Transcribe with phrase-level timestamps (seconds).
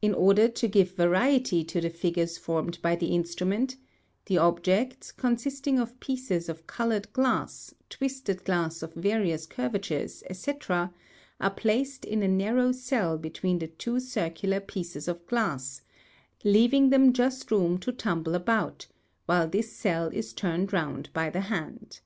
[0.00, 3.76] In order to give variety to the figures formed by the instrument,
[4.24, 11.50] the objects, consisting of pieces of coloured glass, twisted glass 'of various curvatures, &c., are
[11.54, 15.82] placed in a narrow cell between two circular pieces of glass,
[16.42, 18.86] leaving them just room to tumble about,
[19.26, 22.00] while this cell is turned round by the hand.